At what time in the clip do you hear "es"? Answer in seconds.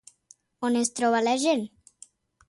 0.79-0.89